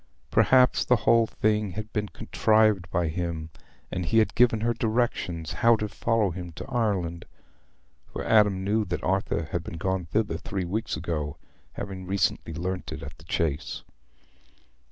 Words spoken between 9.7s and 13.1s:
gone thither three weeks ago, having recently learnt it